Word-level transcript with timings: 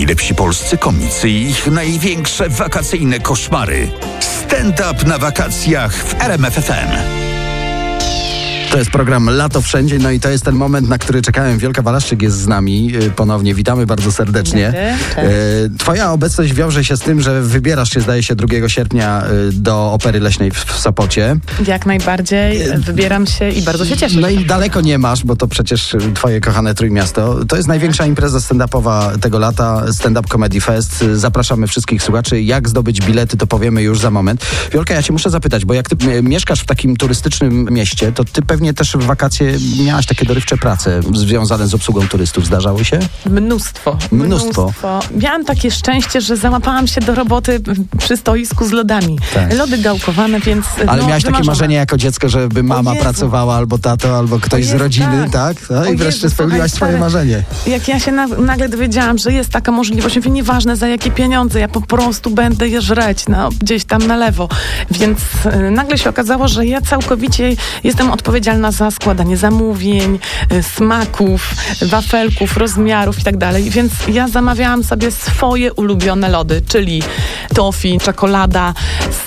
Najlepsi 0.00 0.34
polscy 0.34 0.78
komicy 0.78 1.28
i 1.28 1.50
ich 1.50 1.66
największe 1.66 2.48
wakacyjne 2.48 3.20
koszmary. 3.20 3.88
Stand-up 4.20 5.06
na 5.06 5.18
wakacjach 5.18 5.94
w 5.94 6.22
RMFFM. 6.22 7.29
To 8.70 8.78
jest 8.78 8.90
program 8.90 9.30
Lato 9.30 9.60
Wszędzie, 9.60 9.98
no 9.98 10.10
i 10.10 10.20
to 10.20 10.28
jest 10.28 10.44
ten 10.44 10.54
moment, 10.54 10.88
na 10.88 10.98
który 10.98 11.22
czekałem. 11.22 11.58
Wielka 11.58 11.82
Walaszczyk 11.82 12.22
jest 12.22 12.36
z 12.36 12.46
nami 12.46 12.96
y, 12.96 13.10
ponownie. 13.10 13.54
Witamy 13.54 13.86
bardzo 13.86 14.12
serdecznie. 14.12 14.96
Y, 15.18 15.78
Twoja 15.78 16.12
obecność 16.12 16.52
wiąże 16.52 16.84
się 16.84 16.96
z 16.96 17.00
tym, 17.00 17.20
że 17.20 17.42
wybierasz 17.42 17.90
się, 17.90 18.00
zdaje 18.00 18.22
się, 18.22 18.34
2 18.34 18.68
sierpnia 18.68 19.22
y, 19.48 19.52
do 19.52 19.92
Opery 19.92 20.20
Leśnej 20.20 20.50
w, 20.50 20.72
Sopocie. 20.72 21.36
Jak 21.66 21.86
najbardziej 21.86 22.58
wybieram 22.78 23.26
się 23.26 23.50
i 23.50 23.62
bardzo 23.62 23.84
się 23.84 23.96
cieszę. 23.96 24.20
No 24.20 24.28
i 24.28 24.44
daleko 24.44 24.80
nie 24.80 24.98
masz, 24.98 25.24
bo 25.24 25.36
to 25.36 25.48
przecież 25.48 25.96
twoje 26.14 26.40
kochane 26.40 26.74
Trójmiasto. 26.74 27.44
To 27.44 27.56
jest 27.56 27.68
największa 27.68 28.06
impreza 28.06 28.38
stand-upowa 28.38 29.18
tego 29.18 29.38
lata, 29.38 29.92
Stand 29.92 30.18
Up 30.18 30.28
Comedy 30.28 30.60
Fest. 30.60 31.04
Zapraszamy 31.14 31.66
wszystkich 31.66 32.02
słuchaczy. 32.02 32.42
Jak 32.42 32.68
zdobyć 32.68 33.00
bilety, 33.00 33.36
to 33.36 33.46
powiemy 33.46 33.82
już 33.82 33.98
za 33.98 34.10
moment. 34.10 34.46
Wiolka, 34.72 34.94
ja 34.94 35.02
cię 35.02 35.12
muszę 35.12 35.30
zapytać, 35.30 35.64
bo 35.64 35.74
jak 35.74 35.88
ty 35.88 36.22
mieszkasz 36.22 36.60
w 36.60 36.66
takim 36.66 36.96
turystycznym 36.96 37.68
mieście, 37.70 38.12
to 38.12 38.24
ty 38.24 38.42
pewnie 38.42 38.59
też 38.74 38.92
w 38.92 39.02
wakacje 39.02 39.52
miałaś 39.84 40.06
takie 40.06 40.26
dorywcze 40.26 40.56
prace 40.56 41.00
związane 41.14 41.66
z 41.66 41.74
obsługą 41.74 42.08
turystów. 42.08 42.46
Zdarzały 42.46 42.84
się? 42.84 42.98
Mnóstwo, 43.26 43.98
Mnóstwo. 44.12 44.72
Miałam 45.16 45.44
takie 45.44 45.70
szczęście, 45.70 46.20
że 46.20 46.36
załapałam 46.36 46.86
się 46.86 47.00
do 47.00 47.14
roboty 47.14 47.60
przy 47.98 48.16
stoisku 48.16 48.66
z 48.66 48.72
lodami. 48.72 49.18
Tak. 49.34 49.54
Lody 49.54 49.78
gałkowane, 49.78 50.40
więc 50.40 50.66
Ale 50.86 51.02
no, 51.02 51.08
miałaś 51.08 51.24
takie 51.24 51.44
marzenie 51.44 51.76
jako 51.76 51.96
dziecko, 51.96 52.28
żeby 52.28 52.62
mama 52.62 52.90
Jezu. 52.90 53.02
pracowała, 53.02 53.56
albo 53.56 53.78
tato, 53.78 54.18
albo 54.18 54.38
ktoś 54.38 54.60
O 54.60 54.64
z 54.64 54.66
Jezu, 54.66 54.78
rodziny, 54.78 55.28
tak? 55.32 55.60
tak. 55.60 55.70
No 55.70 55.84
i 55.84 55.96
wreszcie 55.96 56.22
Jezu, 56.22 56.34
spełniłaś 56.34 56.70
słuchaj, 56.70 56.88
swoje 56.88 57.00
marzenie. 57.00 57.42
Jak 57.66 57.88
ja 57.88 58.00
się 58.00 58.12
na, 58.12 58.26
nagle 58.26 58.68
dowiedziałam, 58.68 59.18
że 59.18 59.32
jest 59.32 59.50
taka 59.50 59.72
możliwość, 59.72 60.16
mówię, 60.16 60.30
nieważne 60.30 60.76
za 60.76 60.88
jakie 60.88 61.10
pieniądze, 61.10 61.60
ja 61.60 61.68
po 61.68 61.80
prostu 61.80 62.30
będę 62.30 62.68
je 62.68 62.80
żreć 62.82 63.24
no, 63.28 63.48
gdzieś 63.60 63.84
tam 63.84 64.06
na 64.06 64.16
lewo. 64.16 64.48
Więc 64.90 65.18
e, 65.44 65.70
nagle 65.70 65.98
się 65.98 66.10
okazało, 66.10 66.48
że 66.48 66.66
ja 66.66 66.80
całkowicie 66.80 67.56
jestem 67.84 68.10
odpowiedzialna 68.10 68.49
za 68.70 68.90
składanie 68.90 69.36
zamówień, 69.36 70.18
e, 70.50 70.62
smaków, 70.62 71.54
wafelków, 71.82 72.56
rozmiarów 72.56 73.18
i 73.18 73.22
tak. 73.22 73.34
Więc 73.70 73.92
ja 74.08 74.28
zamawiałam 74.28 74.84
sobie 74.84 75.10
swoje 75.10 75.72
ulubione 75.72 76.28
lody, 76.28 76.62
czyli 76.68 77.02
tofi, 77.54 77.98
czekolada, 77.98 78.74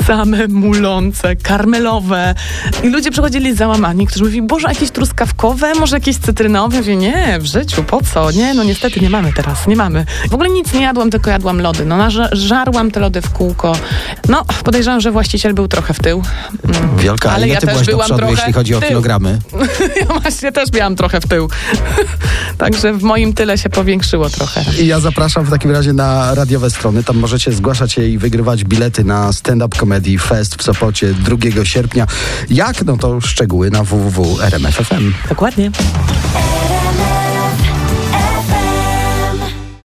same 0.07 0.47
mulące, 0.47 1.35
karmelowe. 1.35 2.35
I 2.83 2.89
ludzie 2.89 3.11
przychodzili 3.11 3.55
załamani, 3.55 4.07
którzy 4.07 4.23
mówili, 4.23 4.41
Boże, 4.41 4.67
jakieś 4.67 4.91
truskawkowe, 4.91 5.73
może 5.73 5.95
jakieś 5.95 6.17
cytrynowe? 6.17 6.77
Mówię, 6.77 6.95
nie, 6.95 7.37
w 7.39 7.45
życiu, 7.45 7.83
po 7.83 8.01
co? 8.01 8.31
Nie, 8.31 8.53
no 8.53 8.63
niestety 8.63 8.99
nie 8.99 9.09
mamy 9.09 9.33
teraz, 9.33 9.67
nie 9.67 9.75
mamy. 9.75 10.05
W 10.29 10.33
ogóle 10.33 10.49
nic 10.49 10.73
nie 10.73 10.81
jadłam, 10.81 11.09
tylko 11.09 11.29
jadłam 11.29 11.61
lody. 11.61 11.85
No, 11.85 12.09
żarłam 12.31 12.91
te 12.91 12.99
lody 12.99 13.21
w 13.21 13.29
kółko. 13.29 13.75
No, 14.29 14.45
podejrzewam, 14.63 15.01
że 15.01 15.11
właściciel 15.11 15.53
był 15.53 15.67
trochę 15.67 15.93
w 15.93 15.99
tył. 15.99 16.23
Mm. 16.63 16.97
Wielka, 16.97 17.31
Ale 17.31 17.47
ja 17.47 17.59
ty 17.59 17.67
też 17.67 17.85
byłaś 17.85 18.09
do 18.09 18.15
przodu, 18.15 18.31
jeśli 18.31 18.53
chodzi 18.53 18.75
o 18.75 18.81
kilogramy? 18.81 19.39
Ja 20.01 20.19
właśnie 20.19 20.51
też 20.51 20.73
miałam 20.73 20.95
trochę 20.95 21.21
w 21.21 21.27
tył. 21.27 21.49
Także 22.57 22.93
w 22.93 23.03
moim 23.03 23.33
tyle 23.33 23.57
się 23.57 23.69
powiększyło 23.69 24.29
trochę. 24.29 24.63
I 24.81 24.87
ja 24.87 24.99
zapraszam 24.99 25.45
w 25.45 25.49
takim 25.49 25.71
razie 25.71 25.93
na 25.93 26.35
radiowe 26.35 26.69
strony. 26.69 27.03
Tam 27.03 27.17
możecie 27.17 27.51
zgłaszać 27.51 27.91
się 27.91 28.03
i 28.03 28.17
wygrywać 28.17 28.63
bilety 28.63 29.03
na 29.03 29.33
Stand 29.33 29.63
Up 29.63 29.77
Comedy 29.79 30.17
Fest 30.17 30.55
w 30.55 30.63
Sopocie 30.63 31.13
2 31.13 31.65
sierpnia. 31.65 32.07
Jak? 32.49 32.85
No 32.85 32.97
to 32.97 33.21
szczegóły 33.21 33.71
na 33.71 33.83
www.rmf.fm. 33.83 35.13
Dokładnie. 35.29 35.71